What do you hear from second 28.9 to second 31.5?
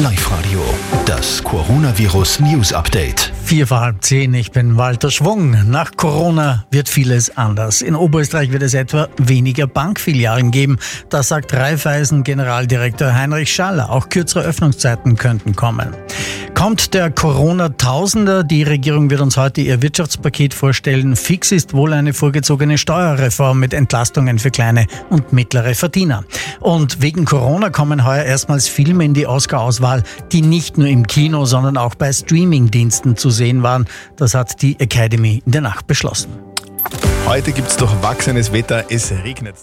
in die Oscar-Auswahl, die nicht nur im Kino,